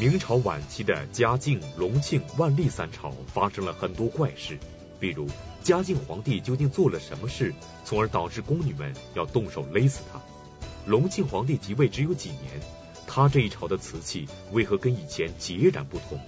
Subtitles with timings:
[0.00, 4.58] 明朝晚期的嘉靖、隆庆、万历三朝发生了很多怪事，
[4.98, 5.26] 比如
[5.62, 7.52] 嘉靖皇帝究竟做了什么事，
[7.84, 10.18] 从而导致宫女们要动手勒死他？
[10.86, 12.62] 隆庆皇帝即位只有几年，
[13.06, 16.18] 他这一朝的瓷器为何跟以前截然不同？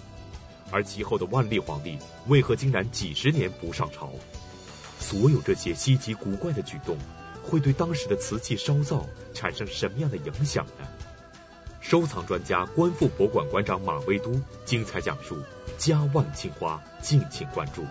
[0.70, 1.96] 而其后的万历皇帝
[2.26, 4.10] 为何竟然几十年不上朝？
[5.00, 6.98] 所有这些稀奇古怪的举动，
[7.42, 10.86] 会对当时的瓷器烧造产生什么样的影响呢？
[11.82, 14.32] 收藏专家、观复博物馆馆长马未都
[14.64, 15.36] 精彩讲述：
[15.76, 17.84] 家万青花，敬请关注。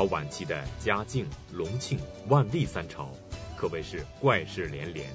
[0.00, 1.98] 朝晚期的嘉靖、隆庆、
[2.30, 3.10] 万历三朝
[3.54, 5.06] 可谓是怪事连连。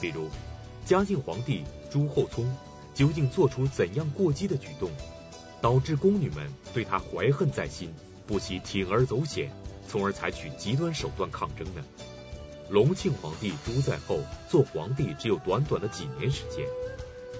[0.00, 0.28] 比如，
[0.84, 2.44] 嘉靖皇帝朱厚熜
[2.96, 4.90] 究竟做出怎样过激的举动，
[5.60, 7.94] 导致宫女们对他怀恨在心，
[8.26, 9.52] 不惜铤而走险，
[9.86, 11.84] 从而采取极端手段抗争呢？
[12.68, 14.18] 隆庆皇帝朱在后
[14.48, 16.66] 做皇帝只有短短的几年时间，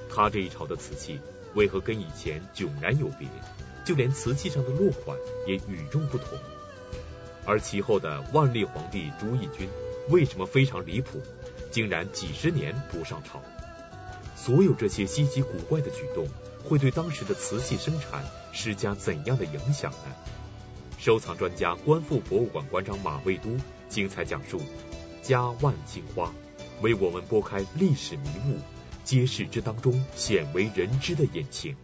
[0.08, 1.18] 他这一朝的瓷器
[1.56, 3.26] 为何跟以前迥然有别？
[3.84, 6.38] 就连瓷器上的落款也与众不同。
[7.46, 9.68] 而其后的万历皇帝朱翊钧
[10.08, 11.20] 为什么非常离谱，
[11.70, 13.40] 竟然几十年不上朝？
[14.36, 16.26] 所有这些稀奇古怪的举动，
[16.64, 20.14] 会对当时的瓷器生产施加怎样的影响呢？
[20.98, 23.50] 收藏专家、观复博物馆馆长马未都
[23.88, 24.60] 精彩讲述：
[25.22, 26.32] 嘉万青花，
[26.80, 28.58] 为我们拨开历史迷雾，
[29.04, 31.76] 揭示这当中鲜为人知的隐情。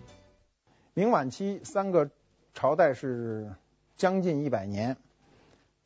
[0.94, 2.10] 明晚期三个
[2.54, 3.54] 朝代是
[3.96, 4.96] 将近一百年。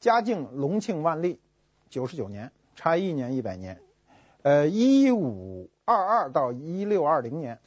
[0.04, 1.41] 嘉靖、隆庆、万历，
[1.88, 3.81] 九十九年，差一年一百年。
[4.42, 7.59] 呃，一五二二到一六二零年，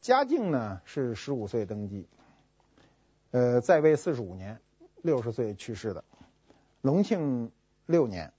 [0.00, 2.08] 嘉靖呢是十五岁登基，
[3.30, 4.58] 呃，在位四十五年，
[5.02, 6.02] 六十岁去世的。
[6.80, 7.52] 隆庆
[7.84, 8.32] 六年，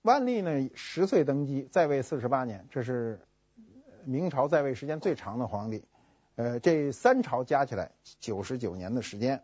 [0.00, 3.20] 万历呢十岁登基，在位四十八年，这是
[4.06, 5.84] 明朝在位时间最长的皇帝。
[6.36, 9.42] 呃，这三朝加起来九十九年的时间。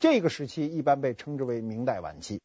[0.00, 2.40] 这个时期一般被称之为明代晚期。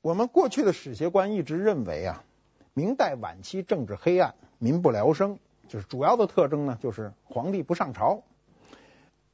[0.00, 2.24] 我们过去的史学观一直认为啊，
[2.72, 8.22] 明代晚期政治黑暗，民不聊生，就是主要的特征呢，就是皇帝不上朝。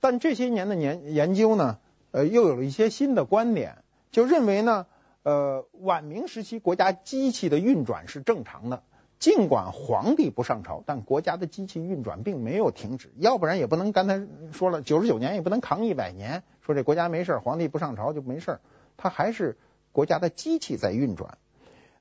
[0.01, 1.79] 但这些年的研研究呢，
[2.13, 4.87] 呃，又有了一些新的观点，就认为呢，
[5.23, 8.83] 呃，晚明时期国家机器的运转是正常的。
[9.19, 18.61] 尽管皇帝不上朝，但国家的机器运转并没有停止，要不然也不能刚才说了九十九年也不能扛一百年，说这国家没事，皇帝不上朝就没事，
[18.99, 19.57] 他还是
[19.93, 21.39] 国家的机器在运转。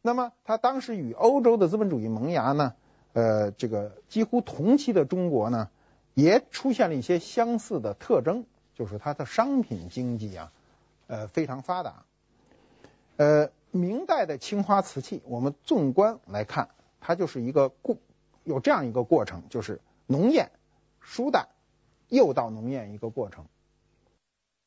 [0.02, 2.74] 那么他当时与欧洲的资本主义萌芽呢，
[3.14, 5.70] 呃，这个几乎同期的中国呢，
[6.14, 8.46] 也出现了一些相似的特征，
[8.76, 10.52] 就是它的商品经济啊，
[11.08, 12.04] 呃，非常发达。
[13.16, 16.68] 呃，明代的青花瓷器，我们纵观来看。
[17.08, 17.98] 它就是一个过，
[18.44, 20.50] 有这样一个过程，就是浓艳、
[21.00, 21.50] 疏淡，
[22.10, 23.46] 又到浓艳一个过程，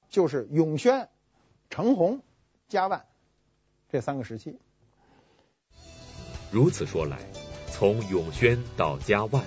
[0.08, 1.08] 就是永宣、
[1.68, 2.22] 承洪、
[2.68, 3.06] 嘉万
[3.90, 4.56] 这三个时期。
[6.52, 7.18] 如此说来，
[7.72, 9.42] 从永宣到嘉万，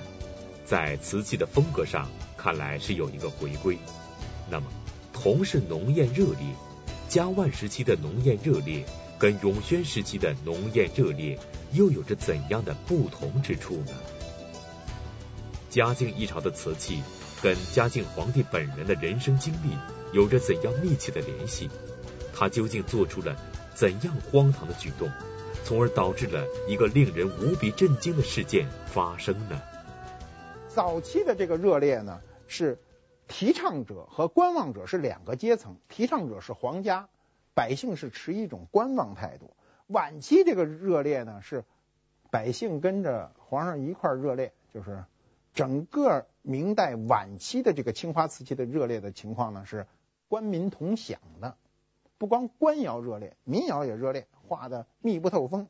[0.66, 3.78] 在瓷器的风格上看来是有一个回归。
[4.50, 4.70] 那么，
[5.14, 6.56] 同是浓艳热烈，
[7.08, 8.84] 嘉万时期的浓艳热烈
[9.22, 11.38] 跟永宣时期的浓艳热烈。
[11.74, 13.94] 又有着怎样的不同之处呢？
[15.70, 17.02] 嘉靖一朝的瓷器
[17.42, 19.78] 跟嘉靖皇帝本人的人生经历
[20.12, 21.70] 有着怎样密切的联系？
[22.34, 23.38] 他究竟做出了
[23.74, 25.10] 怎样荒唐的举动，
[25.64, 29.62] 从而导致了一个令人无比震惊的事件发生呢？
[30.68, 32.78] 早期的这个热烈呢，是
[33.30, 37.08] 提倡者和观望者是两个阶层，提倡者是皇家，
[37.54, 39.56] 百姓是持一种观望态度。
[39.88, 41.66] 晚期这个热烈呢，是
[42.30, 45.04] 百姓跟着皇上一块热烈，就是
[45.54, 49.86] 整个明代晚期的这个青花瓷器的热烈的情况呢，是
[50.30, 51.58] 官民同享的。
[52.18, 55.68] 不光官窑热烈，民窑也热烈，画的密不透风。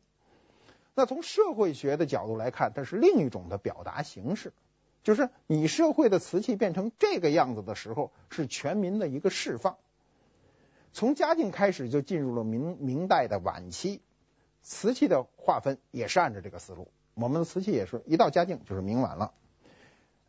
[0.94, 4.52] 那从社会学的角度来看，它是另一种的表达形式，
[5.02, 9.78] 就是你社会的瓷器变成这个样子的时候，是全民的一个释放。
[10.94, 14.02] 从嘉靖开始就进入了明明代的晚期。
[14.64, 19.34] 瓷器的划分也是按照这个思路，我们的瓷器也是一到嘉靖就是明晚了。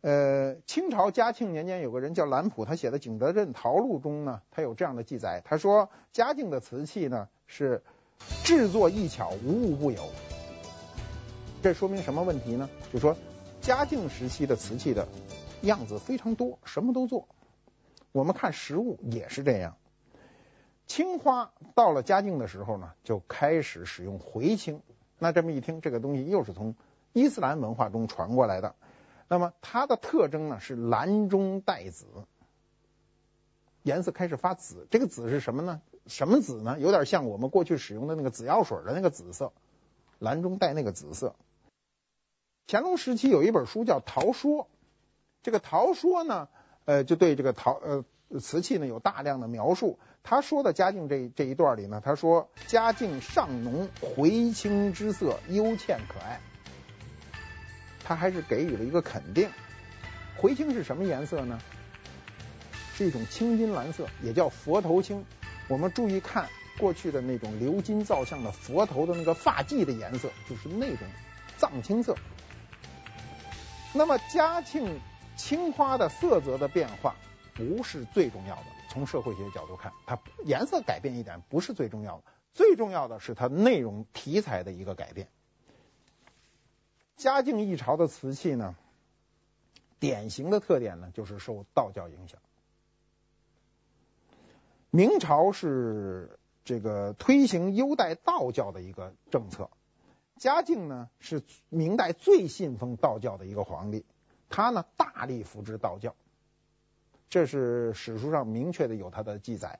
[0.01, 7.83] 呃，清朝嘉庆年间有个人叫兰普，他写的《景德镇陶录》中呢，他有这样的记载，他说嘉靖的瓷器呢是
[8.43, 10.01] 制作易巧，无物不有。
[11.61, 12.69] 这说明什么问题呢？
[12.91, 13.15] 就说
[13.61, 15.07] 嘉靖时期的瓷器的
[15.61, 17.27] 样子非常多，什么都做。
[18.11, 19.77] 我们看实物也是这样。
[20.85, 24.81] 青花到了嘉靖的时候呢，就开始使用回青。
[25.17, 26.75] 那这么一听，这个东西又是从
[27.13, 28.75] 伊斯兰文化中传过来的。
[29.27, 32.05] 那么它的特征呢是蓝中带紫，
[33.81, 34.87] 颜色开始发紫。
[34.91, 35.81] 这个紫是什么呢？
[36.05, 36.77] 什么紫呢？
[36.79, 39.53] 有点像我们过去使用的那个紫药水的那个紫色，
[40.19, 41.35] 蓝中带那个紫色。
[42.67, 44.63] 乾隆时期有一本书叫《陶说》，
[45.41, 46.49] 这个《陶说》呢，
[46.85, 48.03] 呃，就对这个陶呃
[48.39, 49.99] 瓷器呢有大量的描述。
[50.23, 56.39] 他说的嘉靖这这一段里呢，他说嘉靖上浓回青之色，幽倩可爱。
[58.03, 59.49] 他还是给予了一个肯定。
[60.37, 61.59] 回青是什么颜色呢？
[62.95, 65.25] 是一种青金蓝色，也叫佛头青。
[65.67, 66.47] 我们注意看
[66.77, 71.07] 过去的那种鎏金造像的佛头的那个发髻的颜色，就是那种
[71.57, 72.15] 藏青色。
[73.93, 74.99] 那么嘉庆
[75.37, 77.15] 青花的色泽的变化
[77.53, 82.23] 不是最重要的，从社会学角度看，它颜色改变一点不是最重要的，
[82.53, 85.29] 最重要的是它内容题材的一个改变。
[87.15, 88.75] 嘉靖一朝的瓷器呢，
[89.99, 92.39] 典型的特点呢就是受道教影响。
[94.89, 99.69] 明朝是这个推行优待道教的一个政策，
[100.37, 104.05] 嘉靖呢是明代最信奉道教的一个皇帝，
[104.49, 106.15] 他呢大力扶植道教，
[107.33, 109.79] 这是史书上明确的有他的记载。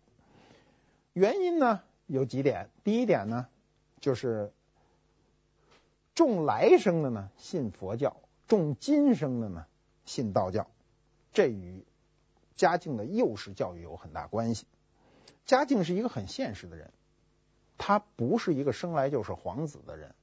[1.14, 3.48] 原因呢有几点，第一点呢
[4.00, 4.52] 就是。
[6.16, 8.18] 重来生的呢信佛教，
[8.48, 9.66] 重今生的呢
[10.06, 10.68] 信道教，
[11.32, 11.84] 这与
[12.56, 14.66] 嘉靖的幼时教育有很大关系。
[15.46, 16.92] 嘉靖是一个很现实的人，
[17.80, 20.14] 他不是一个生来就是皇子的人，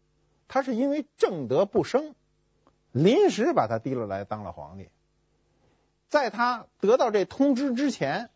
[0.46, 2.14] 他是因为正德不生，
[2.92, 4.90] 临时把他提了来当了皇帝。
[6.10, 8.28] 在他得到这通知之前，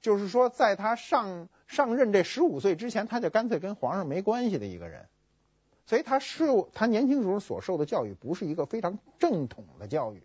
[0.00, 5.08] 就是说在他上上任这十五岁之前，他就干脆跟皇上没关系的一个人。
[5.86, 10.22] 所以他受他年轻时候所受的教育不是一个非常正统的教育，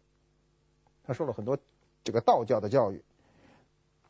[1.04, 1.57] 他受了很多
[2.06, 3.04] 这个道教的教育。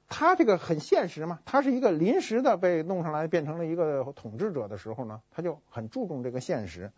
[0.10, 6.92] 他这个很现实嘛，他是一个临时的被弄上来变成了一个统治者的时候呢，他就很注重这个现实。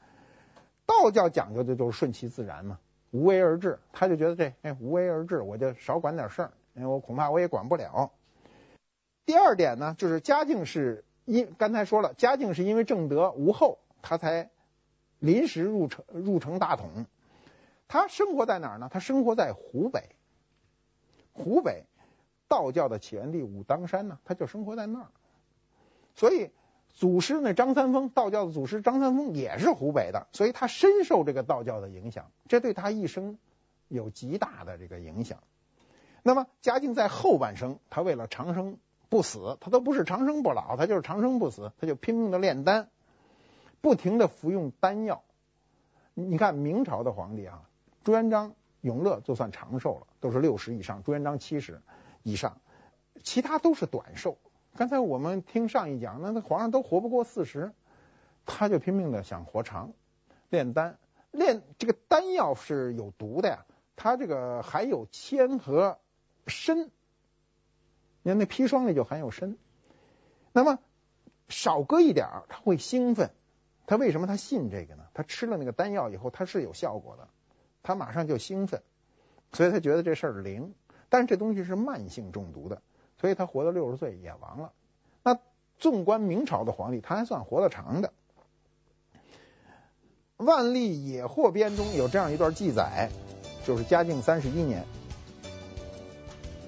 [0.86, 2.80] 道教讲究的就是顺其自然嘛，
[3.12, 8.12] 无为而治，他就觉得这哎无为而治，我就少管点事儿，因为我恐怕我也管不了。
[9.26, 13.78] 第二点呢，就是嘉靖是因刚才说了，嘉靖是因为正德无后。
[14.04, 14.50] 他才
[15.20, 17.06] 临时入城入城大统，
[17.88, 18.90] 他生活在哪儿呢？
[18.92, 20.16] 他生活在湖北，
[21.34, 21.86] 湖北
[22.48, 25.08] 道教的起源地武当山呢，他就生活在那儿。
[26.16, 26.50] 所以
[26.94, 33.38] 祖师那张三丰，道教的祖师张三丰也是湖北的，所以他深受这个道教的影响，这对他一生
[33.88, 35.40] 有极大的这个影响。
[36.24, 38.78] 那么嘉靖在后半生，他为了长生
[39.10, 42.90] 不死，他都不是长生不老，他就是长生不死，他就拼命的炼丹。
[43.82, 45.24] 不停的服用丹药，
[46.14, 47.64] 你看明朝的皇帝啊，
[48.04, 51.82] 朱元璋、永乐就算长寿了，都是六十以上，朱元璋七十
[52.22, 52.62] 以上，
[53.24, 54.38] 其他都是短寿。
[54.78, 57.72] 刚才我们听上一讲，那那皇上都活不过四十，
[58.46, 59.94] 他就拼命的想活长，
[60.50, 60.98] 炼丹，
[61.32, 66.00] 炼这个丹药是有毒的呀，它这个含有铅和
[66.48, 66.90] 砷，
[68.24, 69.58] 你看那砒霜里就含有砷，
[70.54, 70.80] 那么
[71.50, 73.32] 少搁一点儿，他会兴奋。
[73.88, 75.04] 他为什么他信这个呢？
[75.14, 77.28] 他吃了那个丹药以后，他是有效果的，
[77.84, 78.82] 他马上就兴奋，
[79.52, 80.74] 所以他觉得这事儿灵。
[81.10, 82.82] 但是这东西是慢性中毒的，
[83.22, 84.74] 所以他活到六十岁也亡了。
[85.24, 85.38] 那
[85.78, 88.12] 纵观明朝的皇帝，他还算活得长的。
[90.44, 93.12] 《万历野获编》中有这样一段记载，
[93.66, 94.86] 就是嘉靖三十一年，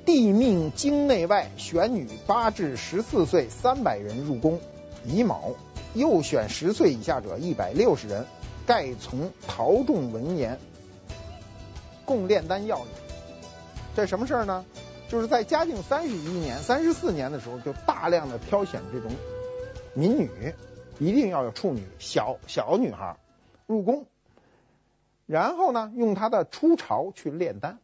[0.06, 4.62] 帝命京内外选女八至十四岁三百人入宫，
[5.06, 5.56] 乙卯。
[5.96, 8.26] 又选十岁以下者一百六十人，
[8.66, 10.60] 盖从陶仲文言，
[12.04, 12.86] 共炼丹药也。
[13.96, 14.66] 这什么事儿呢？
[15.14, 19.12] 就是在嘉靖三十一年、三十四年的时候，就大量的挑选这种
[19.94, 20.56] 民女，
[20.98, 23.16] 一定要有处女、小小女孩
[23.68, 24.08] 入宫，
[25.28, 27.78] 然后呢，用他的出巢去炼丹。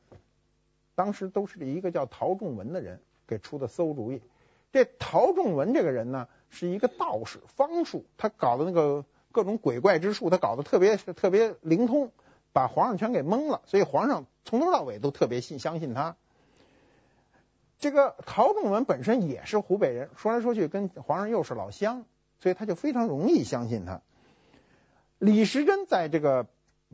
[0.95, 4.23] 当时都是一个叫陶仲文的人给出的馊主意。
[4.71, 12.11] 这陶仲文这个人呢，是一个道士方术，他搞的那个各种鬼怪之术，他搞得特别特别灵通，
[12.53, 16.15] 把皇上全给蒙了，所以皇上从头到尾都特别信相信他。
[17.79, 22.03] 这个陶仲文本身也是湖北人，说来说去跟皇上又是老乡，
[22.39, 24.01] 所以他就非常容易相信他。
[25.17, 26.43] 李时珍在这个《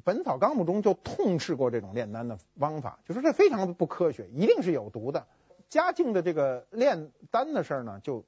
[0.04, 5.26] 本草纲目》中就痛斥过这种炼丹的方法，就说这非常不科学，一定是有毒的。
[5.70, 8.24] 嘉靖的这个炼丹的事儿呢，就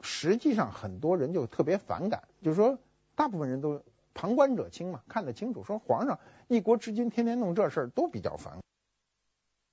[0.00, 2.78] 实际上很多人就特别反感，就是说
[3.14, 3.82] 大部分人都
[4.14, 8.58] 旁观者清嘛，看得清楚，说皇上一国之君天天弄这事儿都比较烦。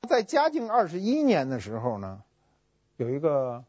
[0.07, 2.23] 在嘉靖二十一年的时候呢，
[2.95, 3.63] 有一个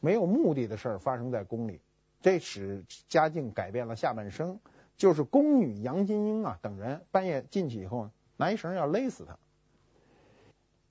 [0.00, 1.80] 没有目的的事儿发生在宫里，
[2.22, 4.60] 这使嘉靖改变了下半生。
[4.96, 9.36] 就是宫女杨金英啊等人半夜进去以后，拿一绳要勒死他。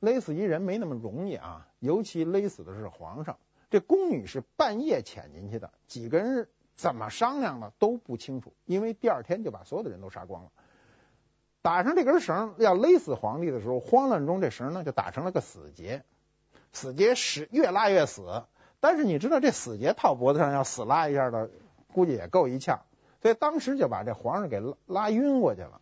[0.02, 3.38] 勒死一人没那么容易啊，尤其勒死的是皇上。
[3.70, 10.52] 这宫女是半夜潜进去的，几个人怎么商量的都不清楚，因为第二天就把所有的人都杀光了。
[11.64, 16.04] 打上这根绳要勒死皇帝的时候，慌乱中这绳呢就打成了个死结，
[16.74, 18.44] 死结是越拉越死。
[18.82, 21.50] 但是你知道这死结套脖子上要死拉一下的，
[21.94, 22.82] 估计也够一呛。
[23.22, 25.80] 所以当时就把这皇上给拉晕过去了。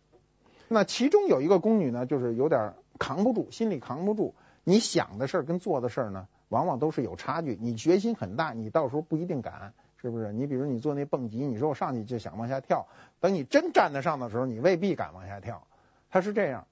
[0.68, 4.36] 那其中有一个宫女呢，就是有点扛不住，心里扛不住。
[4.62, 7.58] 你想的事跟做的事儿呢，往往都是有差距。
[7.60, 10.32] 你决心很大，你到时候不一定敢，是不是？
[10.32, 12.86] 你比如你做那蹦极，你说我上去就想往下跳，
[13.18, 15.66] 等你真站得上的时候，你未必敢往下跳。
[16.12, 16.68] 他是这样。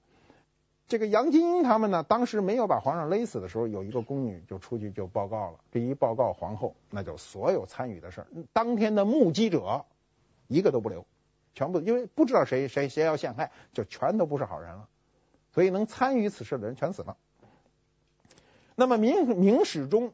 [0.87, 5.59] 这个杨金英他们呢，当时没有把皇上勒死的时候，有一个宫女就出去就报告了。
[5.73, 9.83] 这一报告皇后，那就所有参与的事，当天的目击者。
[10.47, 11.05] 一个都不留，
[11.55, 14.89] 全部因为不知道谁谁谁要陷害，就全都不是好人了，
[15.53, 17.15] 所以能参与此事的人全死了。
[18.75, 20.11] 那么明明史中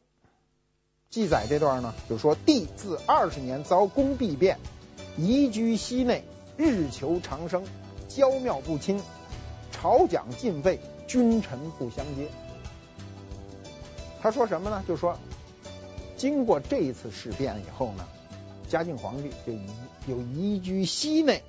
[1.10, 4.60] 记载这段呢，就说帝自二十年遭宫弊变，
[5.16, 6.22] 移居西内，
[6.56, 7.64] 日求长生，
[8.06, 9.02] 娇妙不亲，
[9.80, 12.26] 朝讲进废，君臣不相接。
[14.20, 14.82] 他说什么呢？
[14.88, 15.16] 就说
[16.16, 18.04] 经过这一次事变以后呢，
[18.68, 19.70] 嘉靖皇帝就移。
[20.08, 21.42] 就移居西内，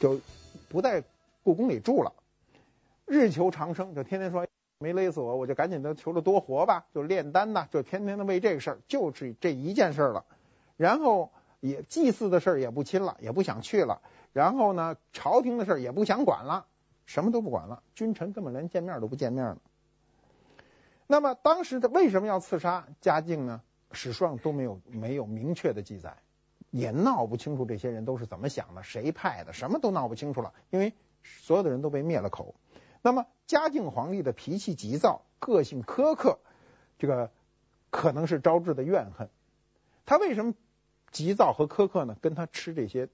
[0.00, 0.22] 就
[0.70, 1.04] 不在
[1.42, 2.14] 故宫里住了，
[3.04, 4.46] 日求长生，就天天说
[4.78, 10.24] 没勒死我，我就赶紧的求着多活吧，就炼丹呐，就天天的为这个事儿，就是这一件事儿了。
[10.78, 11.30] 然后
[11.60, 14.00] 也祭祀的事儿也不亲了，也不想去了。
[14.32, 16.64] 然后呢，朝廷的事儿也不想管了，
[17.08, 19.58] 什么都不管了，君臣根本连见面都不见面了。
[21.06, 23.62] 那么当时他为什么要刺杀嘉靖呢？
[23.92, 26.18] 史书上都没有没有明确的记载。
[26.70, 30.92] 也闹不清楚这些人都是怎么想的，谁派的，什么都闹不清楚了，因为
[31.24, 32.54] 所有的人都被灭了口。
[33.00, 36.38] 那么嘉靖皇帝的脾气急躁，个性苛刻，
[36.98, 37.30] 这个
[37.88, 39.30] 可能是招致的怨恨。
[40.04, 40.52] 他为什么
[41.10, 42.18] 急躁和苛刻呢？
[42.20, 43.08] 跟他吃这些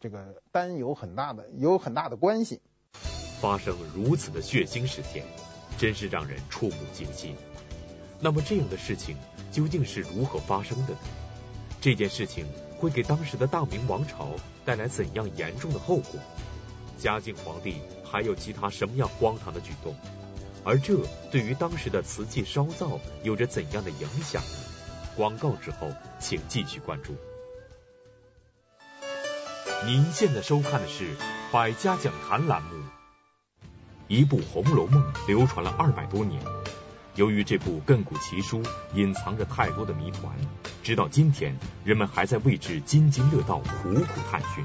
[0.00, 2.60] 这个丹有很大的有很大的关系。
[3.40, 5.24] 发生如此的血腥事件，
[5.78, 7.36] 真是让人触目惊心。
[8.20, 9.16] 那么这样的事情
[9.52, 10.98] 究竟是如何发生的呢？
[11.80, 12.46] 这件事情。
[12.78, 16.20] 会给当时的大明王朝带来怎样严重的后果？
[16.96, 19.96] 嘉靖皇帝还有其他什么样荒唐的举动？
[20.62, 20.96] 而这
[21.32, 24.58] 对于当时的瓷器烧造有着怎样的影响呢？
[25.16, 25.90] 广告之后，
[26.20, 27.16] 请继续关注。
[29.84, 31.16] 您现在收看的是
[31.50, 32.97] 《百家讲坛》栏目。
[34.08, 36.42] 一部《红楼梦》流传了二百多年。
[37.14, 38.62] 由于这部亘古奇书
[38.94, 40.32] 隐藏着太多的谜团，
[40.82, 44.64] 直到今天，人们还在为之津津乐道、苦苦探寻。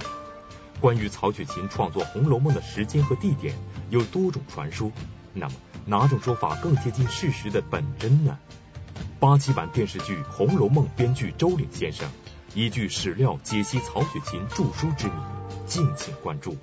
[0.79, 3.53] 关于曹雪芹创作《红楼梦》的时间和地点
[3.89, 4.89] 有多种传说，
[5.33, 8.39] 那么哪种说法更接近事实的本真呢？
[9.19, 12.09] 八七版电视剧《红楼梦》编剧周岭先生
[12.53, 15.13] 依据史料解析曹雪芹著书之谜，
[15.65, 16.55] 敬请关注。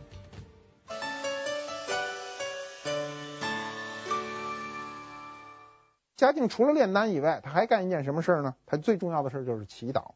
[6.20, 8.54] 嘉靖除了炼丹以外，他还干一件什么事儿呢？
[8.66, 10.10] 他最重要的事儿就是祈祷，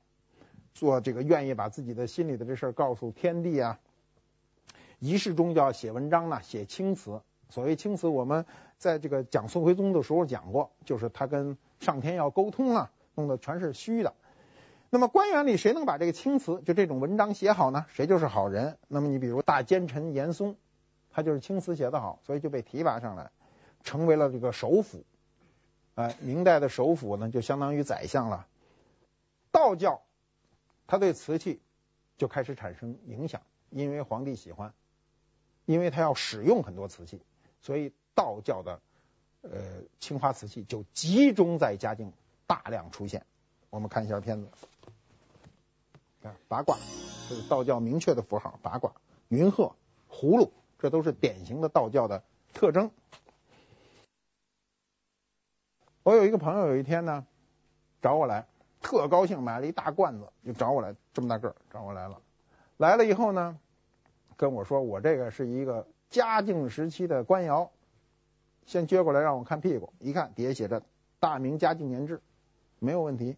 [0.75, 3.81] 做这个愿意把自己的心里的这事儿告诉天地啊。
[4.99, 7.23] 仪式中就要写文章呢，写青词。
[7.49, 8.45] 所谓青词，我们
[8.77, 14.13] 在这个讲宋徽宗的时候讲过，就是他跟上天要沟通啊，弄的全是虚的。
[14.91, 17.87] 那么官员里谁能把这个青词，就这种文章写好呢？
[17.89, 18.77] 谁就是好人。
[18.89, 20.55] 那么你比如大奸臣严嵩，
[21.11, 23.31] 他就是青词写得好，所以就被提拔上来，
[23.83, 25.03] 成为了这个首辅。
[25.95, 28.47] 哎，明代的首辅呢，就相当于宰相了。
[29.53, 30.03] 道教
[30.87, 31.61] 他对瓷器
[32.19, 34.75] 就开始产生影响，因为皇帝喜欢，
[35.65, 37.21] 因为他要使用很多瓷器，
[37.61, 38.81] 所以道教的
[39.43, 42.13] 呃青花瓷器就集中在嘉靖
[42.47, 43.25] 大量出现。
[43.71, 44.49] 我们看一下片子。
[46.49, 46.79] 八卦，
[47.29, 48.95] 这是道教明确的符号，八卦、
[49.29, 49.77] 云鹤、
[50.11, 52.25] 葫芦，这都是典型的道教的
[52.55, 52.91] 特征。
[56.05, 57.27] 我有一个朋友，有一天呢
[58.03, 58.47] 找我来，
[58.83, 62.21] 特高兴，买了一大罐子，就找我来，这么大个儿找我来了。
[62.77, 63.59] 来了以后呢，
[64.37, 67.71] 跟我说我这个是一个嘉靖时期的官窑，
[68.67, 70.83] 先撅过来让我看屁股，一看底下写着
[71.19, 72.21] “大明嘉靖年制”，
[72.79, 73.35] 没有问题。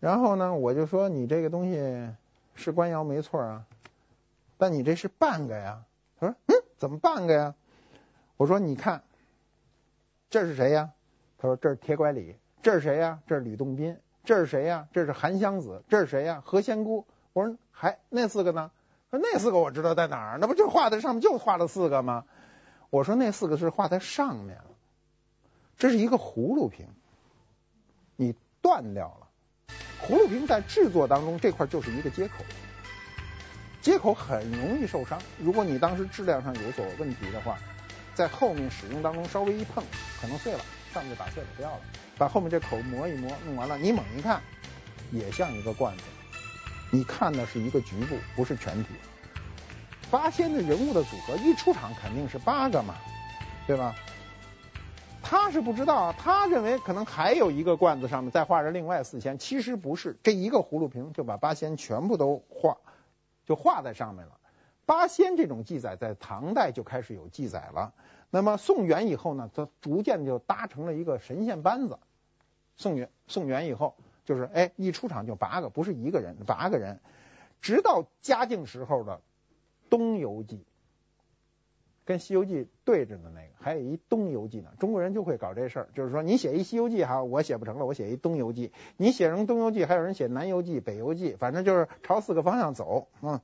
[0.00, 2.08] 然后呢，我就说你这个东西
[2.54, 3.66] 是官窑没错啊，
[4.56, 5.84] 但你这是半个呀。
[6.18, 7.54] 他说嗯，怎么半个呀？
[8.38, 9.02] 我说你看，
[10.30, 10.90] 这是谁呀？
[11.42, 12.36] 他说这是铁拐李。
[12.62, 13.18] 这是谁呀？
[13.26, 13.98] 这是吕洞宾。
[14.22, 14.86] 这是谁呀？
[14.92, 15.82] 这是韩湘子。
[15.88, 16.40] 这是谁呀？
[16.46, 17.04] 何仙姑。
[17.32, 18.70] 我说还那四个呢？
[19.10, 22.26] 说那四个我知道在哪儿，那不就画在上面就画了四个吗？
[22.90, 24.66] 我说那四个是画在上面了，
[25.78, 26.86] 这是一个葫芦瓶，
[28.14, 29.26] 你断掉了。
[30.06, 32.44] 葫芦瓶在制作当中，这块就是一个接口，
[33.80, 35.20] 接口很容易受伤。
[35.40, 37.58] 如果你当时质量上有所问题的话，
[38.14, 39.82] 在后面使用当中稍微一碰，
[40.20, 40.60] 可能碎了，
[40.92, 41.80] 上面就打碎了掉了。
[42.18, 44.40] 把后面这口磨一磨，弄完了，你猛一看，
[45.10, 46.04] 也像一个罐子。
[46.90, 48.90] 你看的是一个局部，不是全体。
[50.10, 52.94] 八仙的人物的组合一出场肯定是八个嘛，
[53.66, 53.94] 对吧？
[55.22, 62.76] 他是不知道，他认为可能还有一个罐子上面再画着另外四仙，其实不是，这一个葫芦瓶就把八仙全部都画，
[63.46, 64.32] 就画在上面了。
[64.84, 67.94] 八仙这种记载在唐代就开始有记载了，
[68.34, 71.98] 那么宋元以后呢，它逐渐就搭成了一个神仙班子。
[72.76, 77.00] 宋元宋元以后就是哎一出场就八个，不是一个人，八个人，
[77.60, 79.16] 直到嘉靖时候的
[79.90, 80.56] 《东游记》。
[82.04, 84.70] 跟《西游记》对着的那个，还有一《东游记》呢。
[84.80, 88.68] 中国人就会搞这事儿，就是说你写一《西游记》哈，我写不成了，我写一《东游记》。
[88.96, 93.42] 你写成《东游记》，还有人写《南游记》《北游记》，反正就是朝四个方向走啊。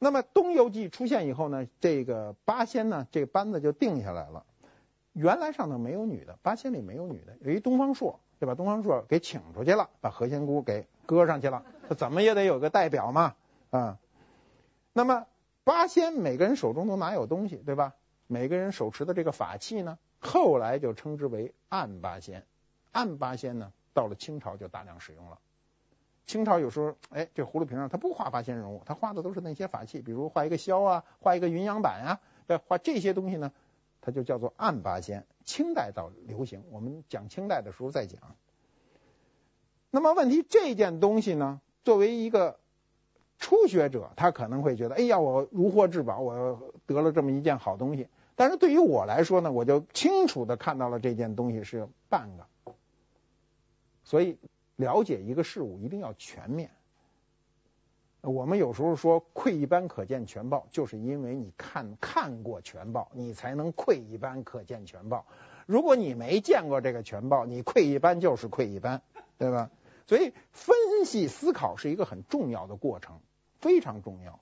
[0.00, 4.44] 那么《东游记》出现以后呢，这个八仙呢，这个班子就定下来了。
[5.12, 11.64] 原来上头没有女的，八仙里没有女的，有一东方朔就把东方朔给请出去了，把何仙姑给搁上去了。
[11.88, 13.36] 他怎么也得有个代表嘛
[13.70, 13.98] 啊。
[14.92, 15.26] 那么。
[15.62, 17.94] 八仙每个人手中都拿有东西，对吧？
[18.26, 22.44] 每个人手持的这个法器呢，后来就称之为暗八仙。
[22.90, 25.38] 暗八仙呢，到了清朝就大量使用了。
[26.30, 33.50] 清朝有时候，哎，这葫芦瓶上他不画八仙人物，他画的都是那些法器，比如画一个箫啊，画一个云阳板啊，对，画这些东西呢，
[34.00, 35.26] 它就叫做暗八仙。
[35.44, 38.20] 清代到流行，我们讲清代的时候再讲。
[39.90, 42.60] 那么问题，这件东西呢，作为一个。
[43.42, 48.06] 初学者他可能会觉得，哎呀，我如获至宝，我得了这么一件好东西。
[48.36, 52.74] 但是对于我来说呢，我就清楚的看到了这件东西是半个。
[54.04, 54.36] 所以
[54.80, 56.70] 了解一个事物一定要全面。
[58.22, 65.24] 我们有时候说窥一斑可见全豹，就是因为你看看过全豹，你才能窥一斑可见全豹。
[65.66, 69.02] 如果你没见过这个全豹，你窥一斑就是窥一斑，
[69.38, 69.70] 对吧？
[70.06, 73.20] 所以分析思考是一个很重要的过程。
[73.60, 74.40] 非常重要。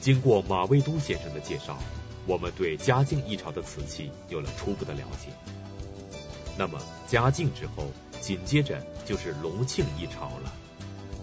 [0.00, 1.78] 经过马未都先生的介绍，
[2.26, 5.59] 我们对嘉靖一朝的瓷器有了初步的了解。
[6.58, 7.84] 那么嘉靖之后，
[8.20, 10.52] 紧接着就是隆庆一朝了，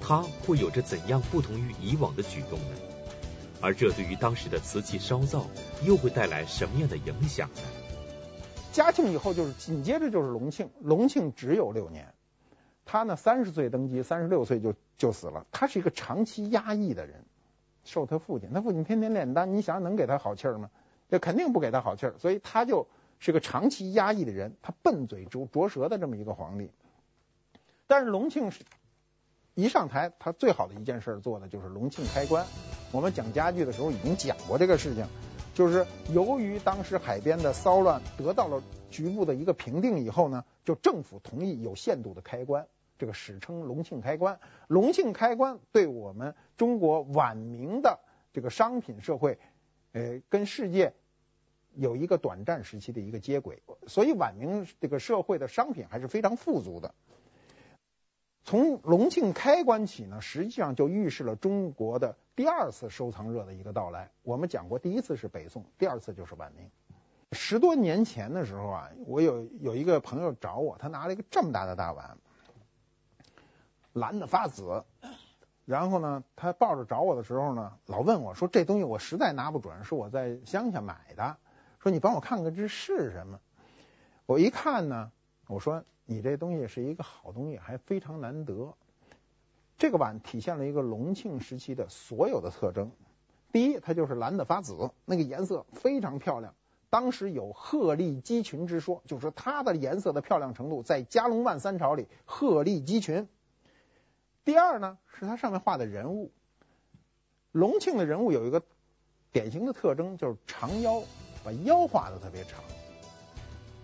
[0.01, 2.75] 他会有着怎样不同于以往的举动呢？
[3.61, 5.45] 而这对于当时的瓷器烧造
[5.83, 7.61] 又会带来什么样的影响呢？
[8.71, 12.13] 嘉庆以后就是紧接着就是隆庆，隆庆只有六年。
[12.85, 15.45] 他呢，三十岁登基，三十六岁就就死了。
[15.51, 17.25] 他是一个长期压抑的人，
[17.83, 20.69] 受他父亲，他父亲天天炼丹，你想能给他好气儿吗？
[21.09, 22.87] 这肯定不给他好气儿，所以他就
[23.19, 26.71] 是个长期压抑的人，他笨嘴拙拙舌的这么一个皇帝。
[27.87, 28.51] 但是隆庆
[29.55, 32.45] 一上台，他最好的一件事做的就是隆庆开关。
[32.91, 35.07] 我们讲家具的时候已经讲过这个事情，
[35.53, 42.67] 就是由于当时海边的骚乱得到了局部的一个平定以后呢，就政府同意有限度的开关。
[42.99, 47.99] 这个史称隆庆开关，隆庆开关对我们中国晚明的
[48.33, 49.37] 这个商品社会，
[49.91, 50.93] 呃，跟世界
[51.77, 56.95] 有一个短暂时期的一个接轨，所以晚明这个社会的商品还是非常富足的。
[58.43, 64.09] 从隆庆开关起呢，实际上就预示了中国的第二次收藏热的一个到来。
[64.23, 66.69] 我们讲过，第一次是北宋，第二次就是晚明。
[67.33, 72.17] 十多年前的时候啊，我有有一个朋友找我，他拿了一个这么大的大碗。
[73.93, 74.83] 蓝的发紫，
[75.65, 81.37] 然后呢，他抱着找我的时候呢，老问我说：“这东西我实在拿不准，是我在乡下买的。
[81.79, 83.39] 说你帮我看看这是什么？”
[84.25, 85.11] 我一看呢，
[85.47, 88.73] 我说：“你这东西是一个好东西，还非常难得。
[89.77, 92.91] 这个碗体现了一个隆庆时期的所有的特征。
[93.51, 96.53] 第一，它就是蓝的发紫，那个颜色非常漂亮。
[96.89, 103.27] 当时有鹤立鸡群之说，就是说它的颜色的漂亮程度在嘉隆万三朝里鹤立鸡群。
[104.43, 106.31] 第二呢，是它上面画的人物。
[107.51, 108.61] 隆庆的人物有一个
[109.31, 111.01] 典型的特征，就是长腰，
[111.47, 112.61] 把腰画的特别长。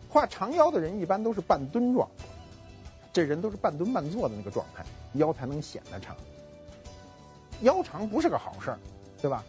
[0.10, 2.10] 画长腰的人一般都是半蹲状，
[3.14, 6.14] 这人都是半蹲半坐的那个状态，腰才能显得长。
[7.62, 8.80] 腰长不是个好事儿，
[9.22, 9.46] 对吧？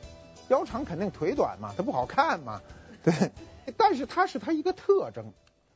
[0.48, 2.62] 腰长肯定腿短嘛，它不好看嘛。
[3.02, 3.32] 对，
[3.76, 5.32] 但是它是它一个特征。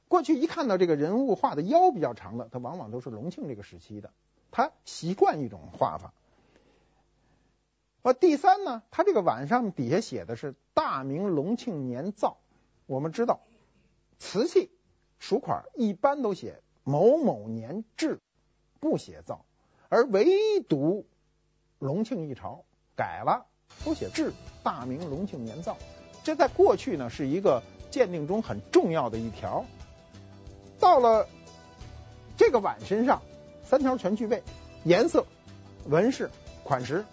[0.06, 4.10] 过去一看到这个人物画的腰比较长的，它往往都是隆庆这个时期的，
[4.52, 6.12] 他习惯一种画法。
[8.08, 12.38] 呃，第三呢，它这个碗上底下写的是“大明隆庆年造”。
[12.88, 13.40] 我们知道，
[14.18, 14.70] 瓷器
[15.18, 18.18] 属款一般都写某某年制，
[18.80, 19.44] 不写造，
[19.90, 21.04] 而唯独
[21.78, 22.64] 隆庆一朝
[22.96, 23.44] 改了，
[23.84, 24.32] 都写制
[24.64, 25.76] “大明隆庆年造”。
[26.24, 29.66] 这在过去呢是一个鉴定中很重要的一条。
[30.80, 31.28] 到了
[32.38, 33.20] 这个碗身上，
[33.64, 34.42] 三条全具备，
[34.82, 35.26] 颜色、
[35.84, 36.30] 纹饰、
[36.64, 37.04] 款式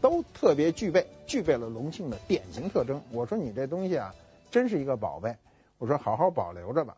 [0.00, 3.00] 都特别具备，具备了隆庆的典型特征。
[3.12, 4.14] 我说你这东西啊，
[4.50, 5.36] 真是一个宝贝。
[5.78, 6.96] 我说好好保留着吧。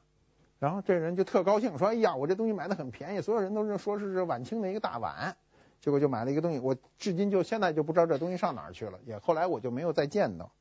[0.59, 5.37] 然后这人就特高兴，说：“哎呀，我这东西买的很便宜，所有人都是说是这晚清的一个大碗。”
[5.81, 10.53] 结果就买了一个东西，我至今就现在就不知道这东西上哪儿去了，也后来我就没有再见到。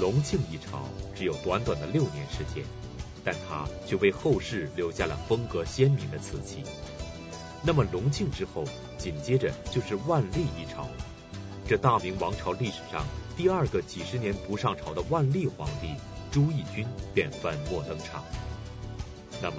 [0.00, 0.84] 隆庆一朝
[1.14, 2.64] 只有短短的六年时间，
[3.24, 6.62] 但它却为后世留下了风格鲜明的瓷器。
[7.64, 8.62] 那么隆庆之后，
[8.96, 10.86] 紧接着就是万历一朝，
[11.68, 13.04] 这大明王朝历史上
[13.36, 15.96] 第二个几十年不上朝的万历皇帝
[16.30, 18.22] 朱翊钧便粉墨登场。
[19.42, 19.56] 那么，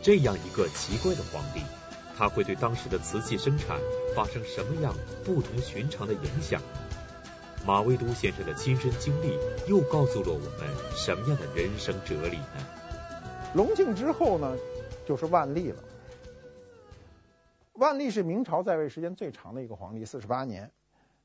[0.00, 1.60] 这样一个奇怪的皇帝，
[2.16, 3.76] 他会对当时的瓷器生产
[4.14, 4.94] 发生什么样
[5.24, 6.62] 不同寻常的影响？
[7.66, 12.66] 马未都先生的亲身经历又告诉了我们什么样的人生哲理呢？
[13.54, 14.56] 隆庆之后呢，
[15.04, 15.82] 就是万历了。
[17.72, 20.70] 万历是明朝在位时间最长的一个皇帝，四十八年。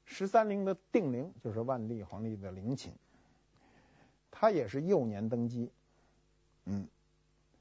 [0.05, 2.91] 十三陵的定陵就是万历皇帝的陵寝，
[4.31, 5.71] 他也是幼年登基。
[6.65, 6.87] 嗯，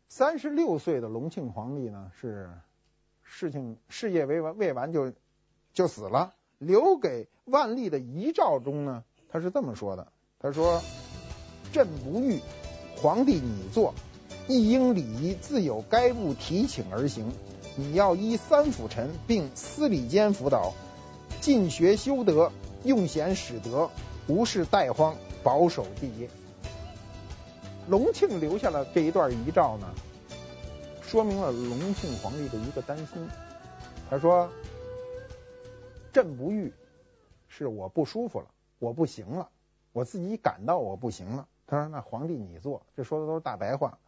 [0.09, 2.51] 三十六岁的隆庆皇帝呢，是
[3.23, 5.13] 事情事业未完未完就
[5.73, 6.35] 就死了。
[6.59, 10.81] 留给万历的遗诏中呢，他是这么说的：“他说，
[11.73, 12.41] 朕不欲
[12.97, 13.95] 皇帝拟坐，
[14.47, 17.33] 亦应礼仪自有该部提请而行。
[17.77, 20.75] 你要依三辅臣，并司礼监辅导，
[21.43, 22.53] 进学修德，
[22.85, 23.91] 用贤使德，
[24.29, 26.31] 无事怠荒，保守帝业。”
[27.91, 29.89] 隆庆留下了这一段遗诏呢，
[31.03, 33.29] 说明了隆庆皇帝的一个担心。
[34.09, 34.49] 他说。
[36.13, 36.75] 朕不欲，
[37.49, 39.49] 是我不舒服了，我不行了，
[39.93, 41.49] 我自己感到我不行了。
[41.67, 43.99] 他说：“那皇帝你做，这说的都是大白话。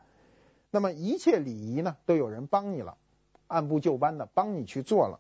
[0.71, 2.99] 那么一切礼仪呢，都有人帮你了，
[3.47, 5.19] 按部就班的帮你去做了。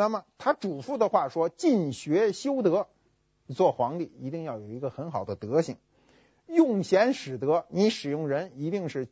[0.00, 2.88] 那么他嘱咐的话说：进学修德，
[3.54, 5.76] 做皇帝一定要有一个很好的德行，
[6.46, 9.08] 用贤使德，你使用人一定是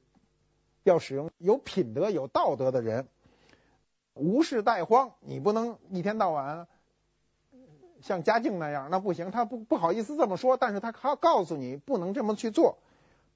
[0.84, 3.06] 要使用有品德、有道德的人，
[4.14, 6.66] 无事怠荒，你不能一天到晚。”
[8.00, 12.78] 像嘉靖那样，那不行，他不不好意思这么说，但是他他告诉你不能这么去做，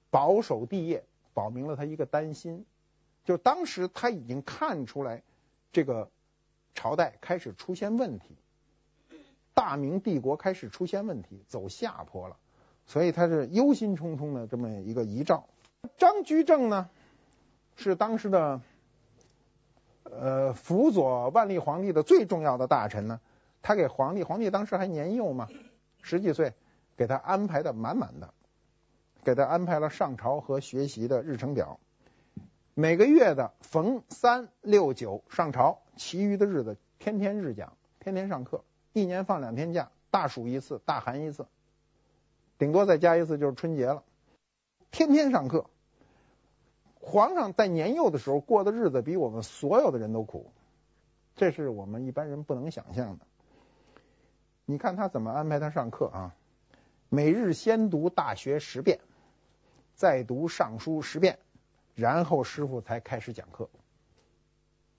[0.08, 2.64] 保守帝业，保明了他一个担心，
[3.26, 5.22] 就当时他已经看出来
[5.70, 6.08] 这个
[6.74, 8.36] 朝代开始出现问题，
[9.54, 12.36] 大明帝国开始出现问题，走下坡了，
[12.86, 15.44] 所以他是忧心忡忡的这么一个遗诏。
[15.98, 16.90] 张居正呢，
[17.76, 18.60] 是当时的
[20.04, 23.20] 呃辅佐万历皇帝的最重要的大臣呢。
[23.62, 25.48] 他给皇帝，皇帝当时还年幼嘛，
[26.00, 26.54] 十几岁，
[26.96, 28.34] 给他安排的满满的，
[29.22, 31.78] 给他安排了上朝和学习的日程表。
[32.74, 41.46] 每个月的逢三六九上朝，其余的日子天天日讲，天天上课，一年放两天假，大暑一次，大寒一次，
[42.56, 44.02] 顶多再加一次就是春节了，
[44.90, 45.66] 天天上课。
[46.98, 50.50] 皇上在年幼的时候过的日子比我们所有的人都苦，
[51.36, 53.26] 这是我们一般人不能想象的。
[54.64, 56.34] 你看他怎么安排他上课啊？
[57.10, 59.00] 每日先读《大学》十遍，
[59.94, 61.38] 再读《尚书》十遍，
[61.94, 63.68] 然后师傅才开始讲课。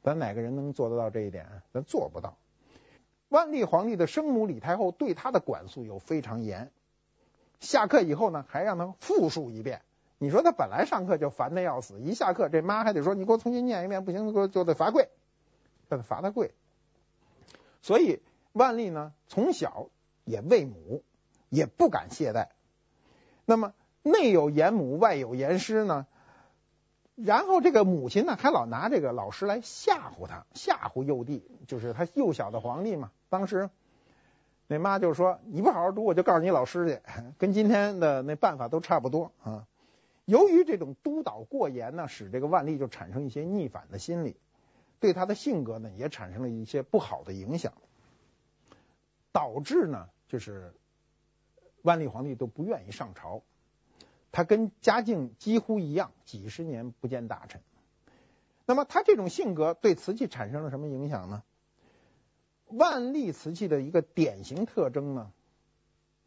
[0.02, 1.62] 咱哪个人能做得到这一点？
[1.74, 2.38] 咱做不到。
[3.30, 6.72] 万历皇帝的生母李太后对他的管束又非常严，
[7.60, 9.82] 下课以后呢，还让他复述一遍。
[10.20, 15.10] 你说他本来上课就烦的要死，一下课这妈还得说你给我重新念一遍，不行就就得罚跪，
[15.90, 16.54] 让他罚他跪。
[17.82, 19.90] 所以万历呢从小
[20.26, 21.02] 也畏母，
[21.50, 22.50] 也不敢懈怠。
[23.46, 26.06] 那么内有严母，外有严师呢，
[27.16, 33.12] 然后这个母亲呢还老拿这个老师来吓唬他，吓唬幼帝，就是他幼小的皇帝嘛。
[33.30, 33.70] 当时
[34.68, 37.02] 那妈就说：“你不好好读，我就告诉你老师去。
[37.38, 39.68] ”跟今天的那办法都差不多啊。
[40.26, 44.38] 由于这种督导过严呢，使这个万历就产生一些逆反的心理，
[45.00, 47.74] 对他的性格呢也产生了一些不好的影响，
[49.32, 50.74] 导致呢就是
[51.82, 53.44] 万历皇帝都不愿意上朝。
[54.34, 57.62] 他跟嘉靖几乎一样，几十年不见大臣。
[58.66, 61.44] 那么他这种性格对瓷器产生了什么影响呢？
[62.66, 65.32] 万历瓷器的一个典型特征呢，